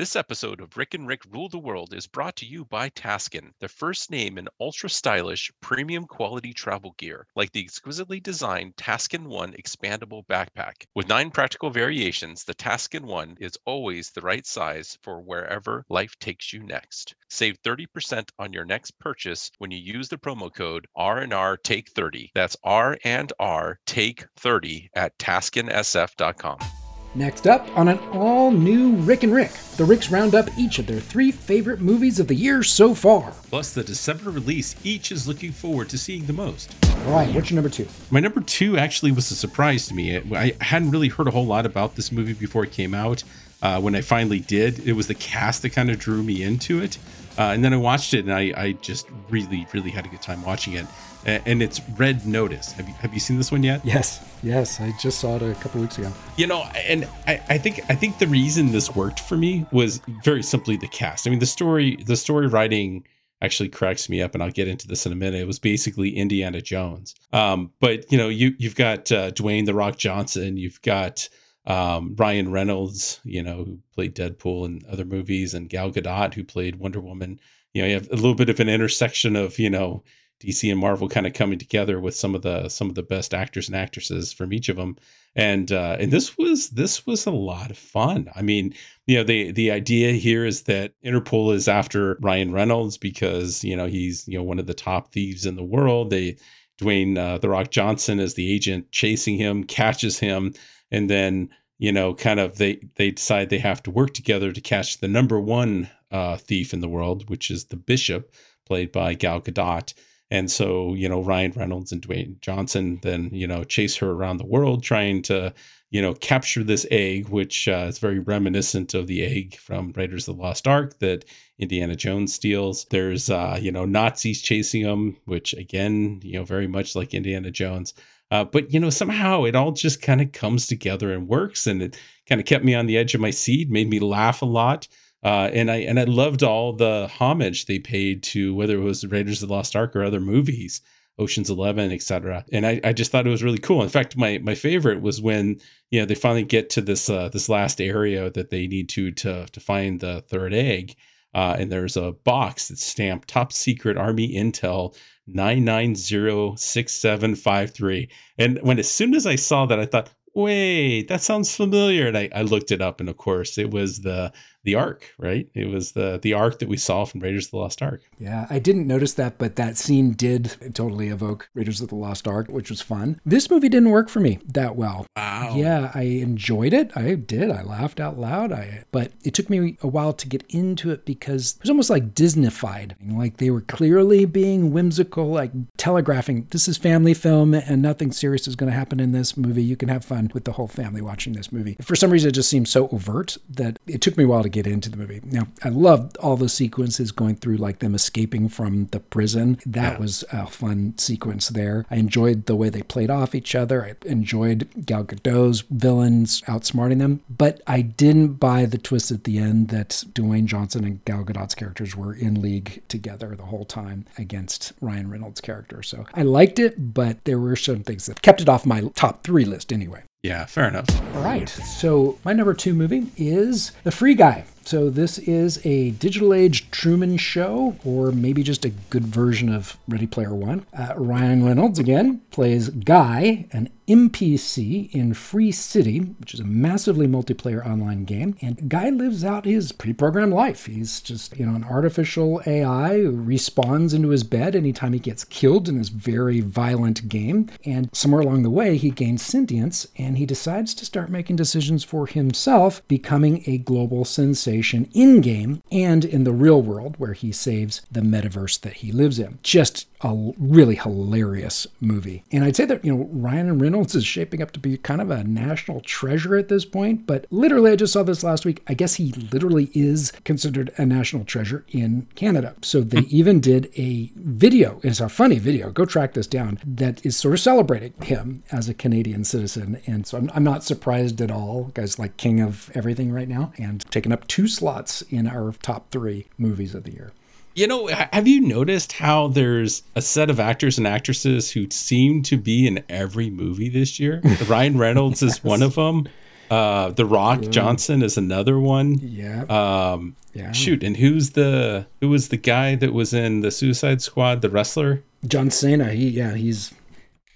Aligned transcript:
This 0.00 0.16
episode 0.16 0.62
of 0.62 0.78
Rick 0.78 0.94
and 0.94 1.06
Rick 1.06 1.26
Rule 1.30 1.50
the 1.50 1.58
World 1.58 1.92
is 1.92 2.06
brought 2.06 2.36
to 2.36 2.46
you 2.46 2.64
by 2.64 2.88
Taskin, 2.88 3.52
the 3.60 3.68
first 3.68 4.10
name 4.10 4.38
in 4.38 4.48
ultra 4.58 4.88
stylish, 4.88 5.52
premium 5.60 6.06
quality 6.06 6.54
travel 6.54 6.94
gear, 6.96 7.26
like 7.36 7.52
the 7.52 7.60
exquisitely 7.60 8.18
designed 8.18 8.76
Taskin 8.76 9.26
One 9.26 9.52
expandable 9.52 10.24
backpack. 10.26 10.86
With 10.94 11.06
nine 11.10 11.30
practical 11.30 11.68
variations, 11.68 12.44
the 12.44 12.54
Taskin 12.54 13.04
One 13.04 13.36
is 13.40 13.58
always 13.66 14.08
the 14.08 14.22
right 14.22 14.46
size 14.46 14.96
for 15.02 15.20
wherever 15.20 15.84
life 15.90 16.18
takes 16.18 16.50
you 16.50 16.62
next. 16.62 17.14
Save 17.28 17.60
30% 17.60 18.30
on 18.38 18.54
your 18.54 18.64
next 18.64 18.98
purchase 19.00 19.50
when 19.58 19.70
you 19.70 19.76
use 19.76 20.08
the 20.08 20.16
promo 20.16 20.50
code 20.50 20.86
R&R 20.96 21.58
Take 21.58 21.90
30. 21.90 22.30
That's 22.34 22.56
R 22.64 22.96
and 23.04 23.30
R 23.38 23.78
Take 23.84 24.24
30 24.38 24.88
at 24.94 25.18
taskinsf.com. 25.18 26.79
Next 27.16 27.48
up, 27.48 27.66
on 27.76 27.88
an 27.88 27.98
all 28.12 28.52
new 28.52 28.92
Rick 28.92 29.24
and 29.24 29.34
Rick, 29.34 29.50
the 29.76 29.84
Ricks 29.84 30.12
round 30.12 30.32
up 30.36 30.48
each 30.56 30.78
of 30.78 30.86
their 30.86 31.00
three 31.00 31.32
favorite 31.32 31.80
movies 31.80 32.20
of 32.20 32.28
the 32.28 32.36
year 32.36 32.62
so 32.62 32.94
far. 32.94 33.32
Plus, 33.48 33.74
the 33.74 33.82
December 33.82 34.30
release 34.30 34.76
each 34.84 35.10
is 35.10 35.26
looking 35.26 35.50
forward 35.50 35.88
to 35.88 35.98
seeing 35.98 36.26
the 36.26 36.32
most. 36.32 36.72
All 37.06 37.12
right, 37.12 37.34
what's 37.34 37.50
your 37.50 37.56
number 37.56 37.68
two? 37.68 37.88
My 38.12 38.20
number 38.20 38.40
two 38.40 38.78
actually 38.78 39.10
was 39.10 39.28
a 39.32 39.34
surprise 39.34 39.88
to 39.88 39.94
me. 39.94 40.22
I 40.32 40.52
hadn't 40.60 40.92
really 40.92 41.08
heard 41.08 41.26
a 41.26 41.32
whole 41.32 41.46
lot 41.46 41.66
about 41.66 41.96
this 41.96 42.12
movie 42.12 42.32
before 42.32 42.62
it 42.62 42.70
came 42.70 42.94
out. 42.94 43.24
Uh, 43.62 43.80
when 43.80 43.94
I 43.94 44.00
finally 44.00 44.40
did, 44.40 44.86
it 44.86 44.94
was 44.94 45.06
the 45.06 45.14
cast 45.14 45.62
that 45.62 45.70
kind 45.70 45.90
of 45.90 45.98
drew 45.98 46.22
me 46.22 46.42
into 46.42 46.80
it. 46.80 46.98
Uh, 47.38 47.52
and 47.52 47.64
then 47.64 47.72
I 47.72 47.76
watched 47.76 48.14
it, 48.14 48.24
and 48.24 48.32
I, 48.32 48.52
I 48.56 48.72
just 48.72 49.06
really, 49.28 49.66
really 49.72 49.90
had 49.90 50.04
a 50.04 50.08
good 50.08 50.22
time 50.22 50.42
watching 50.44 50.74
it 50.74 50.86
and 51.24 51.62
it's 51.62 51.80
Red 51.96 52.26
Notice. 52.26 52.72
Have 52.72 52.88
you 52.88 52.94
have 52.94 53.12
you 53.12 53.20
seen 53.20 53.36
this 53.36 53.52
one 53.52 53.62
yet? 53.62 53.84
Yes, 53.84 54.24
yes. 54.42 54.80
I 54.80 54.92
just 54.98 55.20
saw 55.20 55.36
it 55.36 55.42
a 55.42 55.54
couple 55.54 55.80
weeks 55.80 55.98
ago. 55.98 56.12
You 56.36 56.46
know, 56.46 56.62
and 56.74 57.06
I, 57.26 57.42
I 57.48 57.58
think 57.58 57.80
I 57.88 57.94
think 57.94 58.18
the 58.18 58.26
reason 58.26 58.72
this 58.72 58.94
worked 58.94 59.20
for 59.20 59.36
me 59.36 59.66
was 59.72 60.00
very 60.24 60.42
simply 60.42 60.76
the 60.76 60.88
cast. 60.88 61.26
I 61.26 61.30
mean, 61.30 61.38
the 61.38 61.46
story 61.46 61.96
the 62.06 62.16
story 62.16 62.46
writing 62.46 63.06
actually 63.42 63.68
cracks 63.68 64.08
me 64.08 64.22
up, 64.22 64.34
and 64.34 64.42
I'll 64.42 64.50
get 64.50 64.68
into 64.68 64.86
this 64.86 65.06
in 65.06 65.12
a 65.12 65.16
minute. 65.16 65.40
It 65.40 65.46
was 65.46 65.58
basically 65.58 66.16
Indiana 66.16 66.60
Jones. 66.60 67.14
Um, 67.32 67.72
but 67.80 68.10
you 68.10 68.18
know, 68.18 68.28
you 68.28 68.54
you've 68.58 68.76
got 68.76 69.10
uh, 69.12 69.30
Dwayne 69.30 69.66
the 69.66 69.74
Rock 69.74 69.98
Johnson, 69.98 70.56
you've 70.56 70.80
got 70.82 71.28
um, 71.66 72.14
Ryan 72.16 72.50
Reynolds, 72.50 73.20
you 73.24 73.42
know, 73.42 73.64
who 73.64 73.78
played 73.94 74.14
Deadpool 74.14 74.66
in 74.66 74.82
other 74.90 75.04
movies, 75.04 75.54
and 75.54 75.68
Gal 75.68 75.90
Gadot, 75.90 76.34
who 76.34 76.44
played 76.44 76.76
Wonder 76.76 77.00
Woman. 77.00 77.40
You 77.74 77.82
know, 77.82 77.88
you 77.88 77.94
have 77.94 78.08
a 78.10 78.16
little 78.16 78.34
bit 78.34 78.48
of 78.48 78.60
an 78.60 78.68
intersection 78.68 79.36
of 79.36 79.58
you 79.58 79.70
know 79.70 80.02
DC 80.40 80.70
and 80.70 80.80
Marvel 80.80 81.08
kind 81.08 81.26
of 81.26 81.34
coming 81.34 81.58
together 81.58 82.00
with 82.00 82.14
some 82.14 82.34
of 82.34 82.42
the 82.42 82.68
some 82.68 82.88
of 82.88 82.94
the 82.94 83.02
best 83.02 83.34
actors 83.34 83.68
and 83.68 83.76
actresses 83.76 84.32
from 84.32 84.52
each 84.52 84.68
of 84.68 84.76
them. 84.76 84.96
And 85.36 85.70
uh, 85.70 85.96
and 86.00 86.10
this 86.10 86.36
was 86.38 86.70
this 86.70 87.06
was 87.06 87.26
a 87.26 87.30
lot 87.30 87.70
of 87.70 87.78
fun. 87.78 88.28
I 88.34 88.42
mean, 88.42 88.74
you 89.06 89.18
know, 89.18 89.24
the 89.24 89.52
the 89.52 89.70
idea 89.70 90.12
here 90.12 90.46
is 90.46 90.62
that 90.62 90.92
Interpol 91.04 91.54
is 91.54 91.68
after 91.68 92.18
Ryan 92.20 92.52
Reynolds 92.52 92.96
because 92.96 93.62
you 93.62 93.76
know 93.76 93.86
he's 93.86 94.26
you 94.26 94.38
know 94.38 94.44
one 94.44 94.58
of 94.58 94.66
the 94.66 94.74
top 94.74 95.12
thieves 95.12 95.44
in 95.44 95.56
the 95.56 95.62
world. 95.62 96.10
They 96.10 96.36
Dwayne 96.80 97.18
uh, 97.18 97.36
the 97.38 97.50
Rock 97.50 97.70
Johnson 97.70 98.18
is 98.18 98.34
the 98.34 98.50
agent 98.50 98.90
chasing 98.90 99.36
him, 99.36 99.64
catches 99.64 100.18
him, 100.18 100.54
and 100.90 101.08
then 101.08 101.48
you 101.78 101.92
know 101.92 102.14
kind 102.14 102.40
of 102.40 102.58
they 102.58 102.80
they 102.96 103.10
decide 103.10 103.48
they 103.48 103.58
have 103.58 103.82
to 103.82 103.90
work 103.90 104.14
together 104.14 104.52
to 104.52 104.60
catch 104.60 104.98
the 104.98 105.08
number 105.08 105.40
one 105.40 105.90
uh, 106.10 106.36
thief 106.36 106.72
in 106.72 106.80
the 106.80 106.88
world, 106.88 107.28
which 107.30 107.50
is 107.50 107.66
the 107.66 107.76
Bishop, 107.76 108.34
played 108.66 108.92
by 108.92 109.14
Gal 109.14 109.40
Gadot 109.40 109.94
and 110.30 110.50
so, 110.50 110.94
you 110.94 111.08
know, 111.08 111.22
Ryan 111.22 111.52
Reynolds 111.52 111.90
and 111.90 112.00
Dwayne 112.00 112.40
Johnson 112.40 113.00
then, 113.02 113.30
you 113.32 113.46
know, 113.46 113.64
chase 113.64 113.96
her 113.96 114.10
around 114.10 114.36
the 114.36 114.46
world 114.46 114.82
trying 114.82 115.22
to, 115.22 115.52
you 115.90 116.00
know, 116.00 116.14
capture 116.14 116.62
this 116.62 116.86
egg, 116.92 117.28
which 117.28 117.66
uh, 117.66 117.86
is 117.88 117.98
very 117.98 118.20
reminiscent 118.20 118.94
of 118.94 119.08
the 119.08 119.24
egg 119.24 119.56
from 119.56 119.92
Raiders 119.96 120.28
of 120.28 120.36
the 120.36 120.42
Lost 120.42 120.68
Ark 120.68 121.00
that 121.00 121.24
Indiana 121.58 121.96
Jones 121.96 122.32
steals. 122.32 122.86
There's, 122.90 123.28
uh, 123.28 123.58
you 123.60 123.72
know, 123.72 123.84
Nazis 123.84 124.40
chasing 124.40 124.84
them 124.84 125.16
which 125.24 125.52
again, 125.54 126.20
you 126.22 126.34
know, 126.34 126.44
very 126.44 126.68
much 126.68 126.94
like 126.94 127.12
Indiana 127.12 127.50
Jones. 127.50 127.92
Uh, 128.30 128.44
but 128.44 128.72
you 128.72 128.78
know, 128.78 128.90
somehow 128.90 129.44
it 129.44 129.56
all 129.56 129.72
just 129.72 130.00
kind 130.02 130.20
of 130.20 130.32
comes 130.32 130.66
together 130.66 131.12
and 131.12 131.28
works, 131.28 131.66
and 131.66 131.82
it 131.82 131.98
kind 132.28 132.40
of 132.40 132.46
kept 132.46 132.64
me 132.64 132.74
on 132.74 132.86
the 132.86 132.96
edge 132.96 133.14
of 133.14 133.20
my 133.20 133.30
seat, 133.30 133.70
made 133.70 133.88
me 133.88 133.98
laugh 133.98 134.42
a 134.42 134.46
lot. 134.46 134.86
Uh, 135.22 135.50
and 135.52 135.70
I 135.70 135.76
and 135.76 136.00
I 136.00 136.04
loved 136.04 136.42
all 136.42 136.72
the 136.72 137.10
homage 137.18 137.66
they 137.66 137.78
paid 137.78 138.22
to 138.24 138.54
whether 138.54 138.76
it 138.76 138.82
was 138.82 139.04
Raiders 139.06 139.42
of 139.42 139.48
the 139.48 139.54
Lost 139.54 139.76
Ark 139.76 139.94
or 139.94 140.02
other 140.02 140.20
movies, 140.20 140.80
Ocean's 141.18 141.50
Eleven, 141.50 141.92
etc. 141.92 142.44
And 142.52 142.66
I, 142.66 142.80
I 142.84 142.92
just 142.94 143.12
thought 143.12 143.26
it 143.26 143.30
was 143.30 143.42
really 143.42 143.58
cool. 143.58 143.82
In 143.82 143.90
fact, 143.90 144.16
my 144.16 144.38
my 144.38 144.54
favorite 144.54 145.02
was 145.02 145.20
when 145.20 145.60
you 145.90 146.00
know 146.00 146.06
they 146.06 146.14
finally 146.14 146.44
get 146.44 146.70
to 146.70 146.80
this 146.80 147.10
uh, 147.10 147.28
this 147.28 147.48
last 147.48 147.80
area 147.80 148.30
that 148.30 148.50
they 148.50 148.66
need 148.66 148.88
to 148.90 149.10
to 149.12 149.46
to 149.46 149.60
find 149.60 150.00
the 150.00 150.22
third 150.22 150.54
egg. 150.54 150.96
Uh, 151.32 151.54
and 151.58 151.70
there's 151.70 151.96
a 151.96 152.10
box 152.24 152.68
that's 152.68 152.84
stamped 152.84 153.28
top 153.28 153.52
secret 153.52 153.96
army 153.96 154.34
intel 154.34 154.96
9906753 155.28 158.08
and 158.36 158.58
when 158.62 158.80
as 158.80 158.90
soon 158.90 159.14
as 159.14 159.26
i 159.26 159.36
saw 159.36 159.64
that 159.64 159.78
i 159.78 159.86
thought 159.86 160.10
wait 160.34 161.08
that 161.08 161.20
sounds 161.20 161.54
familiar. 161.54 162.06
And 162.06 162.16
I, 162.16 162.28
I 162.34 162.42
looked 162.42 162.70
it 162.70 162.80
up 162.80 163.00
and 163.00 163.08
of 163.08 163.16
course 163.16 163.58
it 163.58 163.70
was 163.70 164.00
the 164.00 164.32
the 164.64 164.74
ark, 164.74 165.12
right? 165.18 165.48
It 165.54 165.68
was 165.68 165.92
the 165.92 166.18
the 166.22 166.34
ark 166.34 166.58
that 166.58 166.68
we 166.68 166.76
saw 166.76 167.04
from 167.04 167.20
Raiders 167.20 167.46
of 167.46 167.52
the 167.52 167.56
Lost 167.58 167.82
Ark. 167.82 168.02
Yeah, 168.18 168.46
I 168.50 168.58
didn't 168.58 168.86
notice 168.86 169.14
that, 169.14 169.38
but 169.38 169.56
that 169.56 169.76
scene 169.76 170.12
did 170.12 170.74
totally 170.74 171.08
evoke 171.08 171.48
Raiders 171.54 171.80
of 171.80 171.88
the 171.88 171.94
Lost 171.94 172.28
Ark, 172.28 172.48
which 172.48 172.70
was 172.70 172.80
fun. 172.80 173.20
This 173.24 173.50
movie 173.50 173.68
didn't 173.68 173.90
work 173.90 174.08
for 174.08 174.20
me 174.20 174.38
that 174.46 174.76
well. 174.76 175.06
Wow. 175.16 175.54
Yeah, 175.56 175.90
I 175.94 176.02
enjoyed 176.02 176.72
it. 176.72 176.90
I 176.96 177.14
did. 177.14 177.50
I 177.50 177.62
laughed 177.62 178.00
out 178.00 178.18
loud. 178.18 178.52
I 178.52 178.84
but 178.90 179.12
it 179.24 179.34
took 179.34 179.48
me 179.48 179.78
a 179.82 179.88
while 179.88 180.12
to 180.12 180.28
get 180.28 180.44
into 180.48 180.90
it 180.90 181.04
because 181.04 181.54
it 181.56 181.62
was 181.62 181.70
almost 181.70 181.90
like 181.90 182.14
Disneyfied. 182.14 182.94
Like 183.10 183.38
they 183.38 183.50
were 183.50 183.62
clearly 183.62 184.24
being 184.24 184.72
whimsical, 184.72 185.30
like 185.30 185.52
telegraphing 185.76 186.46
this 186.50 186.68
is 186.68 186.76
family 186.76 187.14
film 187.14 187.54
and 187.54 187.82
nothing 187.82 188.12
serious 188.12 188.46
is 188.46 188.56
going 188.56 188.70
to 188.70 188.76
happen 188.76 189.00
in 189.00 189.12
this 189.12 189.36
movie. 189.36 189.62
You 189.62 189.76
can 189.76 189.88
have 189.88 190.04
fun 190.04 190.30
with 190.34 190.44
the 190.44 190.52
whole 190.52 190.68
family 190.68 191.00
watching 191.00 191.32
this 191.32 191.52
movie. 191.52 191.76
For 191.80 191.96
some 191.96 192.10
reason, 192.10 192.28
it 192.28 192.32
just 192.32 192.50
seemed 192.50 192.68
so 192.68 192.88
overt 192.88 193.36
that 193.48 193.78
it 193.86 194.00
took 194.00 194.16
me 194.16 194.24
a 194.24 194.28
while 194.28 194.42
to 194.42 194.49
get 194.50 194.66
into 194.66 194.90
the 194.90 194.96
movie. 194.96 195.20
Now, 195.24 195.48
I 195.62 195.68
loved 195.68 196.16
all 196.18 196.36
the 196.36 196.48
sequences 196.48 197.12
going 197.12 197.36
through, 197.36 197.56
like 197.56 197.78
them 197.78 197.94
escaping 197.94 198.48
from 198.48 198.86
the 198.86 199.00
prison. 199.00 199.58
That 199.66 199.94
yeah. 199.94 199.98
was 199.98 200.24
a 200.32 200.46
fun 200.46 200.94
sequence 200.98 201.48
there. 201.48 201.86
I 201.90 201.96
enjoyed 201.96 202.46
the 202.46 202.56
way 202.56 202.68
they 202.68 202.82
played 202.82 203.10
off 203.10 203.34
each 203.34 203.54
other. 203.54 203.84
I 203.84 203.94
enjoyed 204.08 204.68
Gal 204.84 205.04
Gadot's 205.04 205.62
villains 205.70 206.42
outsmarting 206.42 206.98
them, 206.98 207.20
but 207.28 207.60
I 207.66 207.82
didn't 207.82 208.34
buy 208.34 208.66
the 208.66 208.78
twist 208.78 209.10
at 209.10 209.24
the 209.24 209.38
end 209.38 209.68
that 209.68 210.04
Dwayne 210.12 210.46
Johnson 210.46 210.84
and 210.84 211.04
Gal 211.04 211.24
Gadot's 211.24 211.54
characters 211.54 211.96
were 211.96 212.14
in 212.14 212.40
league 212.40 212.82
together 212.88 213.34
the 213.36 213.44
whole 213.46 213.64
time 213.64 214.06
against 214.18 214.72
Ryan 214.80 215.10
Reynolds' 215.10 215.40
character. 215.40 215.82
So 215.82 216.06
I 216.14 216.22
liked 216.22 216.58
it, 216.58 216.94
but 216.94 217.24
there 217.24 217.38
were 217.38 217.56
some 217.56 217.82
things 217.82 218.06
that 218.06 218.22
kept 218.22 218.40
it 218.40 218.48
off 218.48 218.66
my 218.66 218.82
top 218.94 219.24
three 219.24 219.44
list 219.44 219.72
anyway. 219.72 220.02
Yeah, 220.22 220.44
fair 220.44 220.68
enough. 220.68 220.86
All 221.16 221.22
right. 221.22 221.48
So 221.48 222.18
my 222.24 222.34
number 222.34 222.52
two 222.52 222.74
movie 222.74 223.06
is 223.16 223.72
The 223.84 223.90
Free 223.90 224.14
Guy. 224.14 224.44
So 224.64 224.90
this 224.90 225.18
is 225.18 225.64
a 225.64 225.90
digital 225.92 226.34
age 226.34 226.70
Truman 226.70 227.16
show, 227.16 227.76
or 227.84 228.12
maybe 228.12 228.42
just 228.42 228.64
a 228.64 228.68
good 228.68 229.04
version 229.04 229.52
of 229.52 229.76
Ready 229.88 230.06
Player 230.06 230.34
One. 230.34 230.66
Uh, 230.76 230.94
Ryan 230.96 231.44
Reynolds 231.44 231.78
again 231.78 232.20
plays 232.30 232.68
Guy, 232.68 233.46
an 233.52 233.70
NPC 233.88 234.94
in 234.94 235.14
Free 235.14 235.50
City, 235.50 235.98
which 235.98 236.34
is 236.34 236.38
a 236.38 236.44
massively 236.44 237.08
multiplayer 237.08 237.66
online 237.66 238.04
game. 238.04 238.36
And 238.40 238.68
Guy 238.68 238.90
lives 238.90 239.24
out 239.24 239.44
his 239.44 239.72
pre-programmed 239.72 240.32
life. 240.32 240.66
He's 240.66 241.00
just, 241.00 241.36
you 241.36 241.46
know, 241.46 241.56
an 241.56 241.64
artificial 241.64 242.40
AI 242.46 242.98
who 242.98 243.12
respawns 243.12 243.92
into 243.92 244.10
his 244.10 244.22
bed 244.22 244.54
anytime 244.54 244.92
he 244.92 245.00
gets 245.00 245.24
killed 245.24 245.68
in 245.68 245.78
this 245.78 245.88
very 245.88 246.40
violent 246.40 247.08
game. 247.08 247.50
And 247.64 247.90
somewhere 247.92 248.20
along 248.20 248.44
the 248.44 248.50
way, 248.50 248.76
he 248.76 248.90
gains 248.90 249.22
sentience 249.22 249.88
and 249.96 250.18
he 250.18 250.26
decides 250.26 250.72
to 250.74 250.84
start 250.84 251.10
making 251.10 251.36
decisions 251.36 251.82
for 251.82 252.06
himself, 252.06 252.86
becoming 252.86 253.42
a 253.46 253.58
global 253.58 254.04
sensation 254.04 254.49
in 254.92 255.20
game 255.20 255.62
and 255.70 256.04
in 256.04 256.24
the 256.24 256.32
real 256.32 256.62
world 256.62 256.96
where 256.98 257.12
he 257.12 257.32
saves 257.32 257.82
the 257.90 258.00
metaverse 258.00 258.60
that 258.60 258.74
he 258.74 258.92
lives 258.92 259.18
in. 259.18 259.38
Just 259.42 259.86
a 260.02 260.32
really 260.38 260.76
hilarious 260.76 261.66
movie. 261.80 262.24
And 262.32 262.44
I'd 262.44 262.56
say 262.56 262.64
that, 262.64 262.84
you 262.84 262.94
know, 262.94 263.08
Ryan 263.12 263.58
Reynolds 263.58 263.94
is 263.94 264.04
shaping 264.04 264.42
up 264.42 264.50
to 264.52 264.60
be 264.60 264.76
kind 264.78 265.00
of 265.00 265.10
a 265.10 265.24
national 265.24 265.80
treasure 265.82 266.36
at 266.36 266.48
this 266.48 266.64
point, 266.64 267.06
but 267.06 267.26
literally, 267.30 267.72
I 267.72 267.76
just 267.76 267.92
saw 267.92 268.02
this 268.02 268.24
last 268.24 268.44
week. 268.44 268.62
I 268.66 268.74
guess 268.74 268.94
he 268.94 269.12
literally 269.32 269.70
is 269.74 270.12
considered 270.24 270.72
a 270.76 270.86
national 270.86 271.24
treasure 271.24 271.64
in 271.68 272.06
Canada. 272.14 272.54
So 272.62 272.80
they 272.80 273.02
hmm. 273.02 273.08
even 273.10 273.40
did 273.40 273.70
a 273.76 274.10
video, 274.16 274.80
it's 274.82 275.00
a 275.00 275.08
funny 275.08 275.38
video, 275.38 275.70
go 275.70 275.84
track 275.84 276.14
this 276.14 276.26
down, 276.26 276.58
that 276.64 277.04
is 277.04 277.16
sort 277.16 277.34
of 277.34 277.40
celebrating 277.40 277.92
him 278.02 278.42
as 278.50 278.68
a 278.68 278.74
Canadian 278.74 279.24
citizen. 279.24 279.80
And 279.86 280.06
so 280.06 280.18
I'm, 280.18 280.30
I'm 280.34 280.44
not 280.44 280.64
surprised 280.64 281.20
at 281.20 281.30
all. 281.30 281.64
Guys 281.74 281.98
like 281.98 282.16
king 282.16 282.40
of 282.40 282.70
everything 282.74 283.12
right 283.12 283.28
now 283.28 283.52
and 283.58 283.84
taking 283.90 284.12
up 284.12 284.26
two 284.26 284.48
slots 284.48 285.02
in 285.02 285.26
our 285.26 285.52
top 285.62 285.90
three 285.90 286.26
movies 286.38 286.74
of 286.74 286.84
the 286.84 286.92
year. 286.92 287.12
You 287.54 287.66
know, 287.66 287.88
have 287.88 288.28
you 288.28 288.40
noticed 288.40 288.92
how 288.92 289.28
there's 289.28 289.82
a 289.96 290.02
set 290.02 290.30
of 290.30 290.38
actors 290.38 290.78
and 290.78 290.86
actresses 290.86 291.50
who 291.50 291.68
seem 291.70 292.22
to 292.22 292.36
be 292.36 292.66
in 292.66 292.84
every 292.88 293.28
movie 293.28 293.68
this 293.68 293.98
year? 293.98 294.22
Ryan 294.46 294.78
Reynolds 294.78 295.22
yes. 295.22 295.32
is 295.32 295.44
one 295.44 295.62
of 295.62 295.74
them. 295.74 296.08
Uh, 296.50 296.90
the 296.90 297.04
Rock 297.04 297.42
Johnson 297.42 298.02
is 298.02 298.16
another 298.16 298.58
one. 298.58 298.98
Yeah. 299.00 299.42
Um, 299.44 300.16
yeah. 300.32 300.52
shoot, 300.52 300.82
and 300.82 300.96
who's 300.96 301.30
the 301.30 301.86
who 302.00 302.08
was 302.08 302.28
the 302.28 302.36
guy 302.36 302.74
that 302.76 302.92
was 302.92 303.12
in 303.12 303.40
the 303.40 303.50
Suicide 303.50 304.02
Squad, 304.02 304.42
the 304.42 304.50
wrestler? 304.50 305.02
John 305.26 305.50
Cena. 305.50 305.92
He 305.92 306.08
yeah. 306.08 306.34
He's 306.34 306.72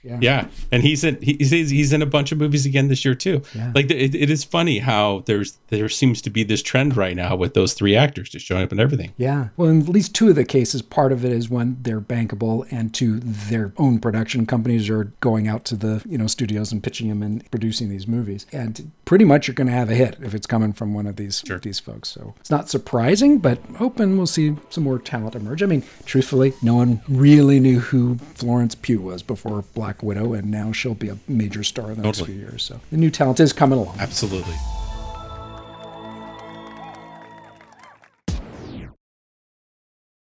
yeah. 0.05 0.19
Yeah, 0.21 0.47
and 0.71 0.83
he's 0.83 1.05
in 1.05 1.21
he's 1.23 1.51
he's 1.51 1.93
in 1.93 2.03
a 2.03 2.07
bunch 2.07 2.33
of 2.33 2.39
movies 2.39 2.67
again 2.67 2.89
this 2.89 3.05
year 3.05 3.15
too. 3.15 3.43
Yeah. 3.55 3.73
Like 3.75 3.91
it, 3.91 4.15
it 4.15 4.31
is 4.31 4.45
funny 4.45 4.79
how 4.79 5.23
there's 5.27 5.59
there 5.69 5.89
seems 5.89 6.21
to 6.23 6.31
be 6.31 6.45
this 6.45 6.63
trend 6.63 6.97
right 6.97 7.17
now 7.17 7.37
with 7.37 7.55
those 7.55 7.75
three 7.75 7.97
actors 7.97 8.29
just 8.29 8.47
showing 8.47 8.63
up 8.63 8.73
in 8.73 8.81
everything. 8.81 9.13
Yeah. 9.17 9.49
Well, 9.57 9.71
in 9.71 9.83
at 9.83 9.89
least 9.89 10.15
two 10.15 10.29
of 10.29 10.35
the 10.35 10.45
cases, 10.45 10.83
part 10.83 11.13
of 11.13 11.25
it 11.25 11.33
is 11.33 11.49
when 11.49 11.79
they're 11.83 12.01
bankable, 12.01 12.71
and 12.71 12.93
two, 12.93 13.21
their 13.21 13.73
own 13.79 13.99
production 13.99 14.47
companies 14.47 14.91
are 14.91 15.05
going 15.21 15.49
out 15.49 15.65
to 15.67 15.77
the 15.77 16.03
you 16.09 16.19
know 16.19 16.27
studios 16.27 16.73
and 16.73 16.83
pitching 16.83 17.09
them 17.09 17.23
and 17.23 17.51
producing 17.51 17.89
these 17.89 18.07
movies. 18.07 18.47
And 18.53 18.93
pretty 19.05 19.25
much 19.25 19.49
you're 19.49 19.55
going 19.55 19.69
to 19.69 19.73
have 19.73 19.91
a 19.91 19.95
hit 19.95 20.17
if 20.21 20.35
it's 20.35 20.47
coming 20.47 20.73
from 20.73 20.95
one 20.95 21.07
of 21.07 21.17
these 21.17 21.43
these 21.63 21.81
folks. 21.81 22.09
So 22.09 22.35
it's 22.41 22.51
not 22.51 22.69
surprising, 22.69 23.39
but 23.39 23.59
hoping 23.77 24.17
we'll 24.17 24.27
see 24.27 24.57
some 24.71 24.85
more 24.85 24.99
talent 24.99 25.35
emerge. 25.35 25.63
I 25.63 25.67
mean, 25.67 25.83
truthfully, 26.05 26.53
no 26.63 26.75
one 26.75 27.03
really 27.09 27.61
knew 27.61 27.81
who 27.81 28.17
Florence 28.35 28.75
Pugh 28.75 29.01
was 29.01 29.23
before 29.23 29.63
Black 29.75 29.94
Widow, 30.03 30.35
and 30.35 30.51
now 30.51 30.73
she'll 30.73 30.95
be 30.95 31.09
a 31.09 31.19
major 31.29 31.63
star 31.63 31.91
in 31.91 31.97
the 31.97 32.03
next 32.03 32.21
few 32.23 32.35
years. 32.35 32.63
So 32.63 32.81
the 32.91 32.97
new 32.97 33.11
talent 33.11 33.41
is 33.41 33.53
coming 33.53 33.79
along. 33.79 33.97
Absolutely. 33.99 34.55